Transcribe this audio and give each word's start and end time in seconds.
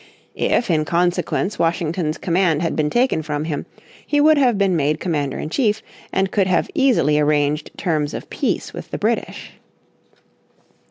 If 0.33 0.71
in 0.71 0.83
consequence 0.83 1.59
Washington's 1.59 2.17
command 2.17 2.63
had 2.63 2.75
been 2.75 2.89
taken 2.89 3.21
from 3.21 3.43
him, 3.43 3.67
he 4.03 4.19
would 4.19 4.39
have 4.39 4.57
been 4.57 4.75
made 4.75 4.99
commander 4.99 5.37
in 5.37 5.51
chief 5.51 5.83
and 6.11 6.31
cold 6.31 6.47
have 6.47 6.71
easily 6.73 7.19
arranged 7.19 7.69
terms 7.77 8.15
of 8.15 8.27
peace 8.31 8.73
with 8.73 8.89
the 8.89 8.97
British. 8.97 9.51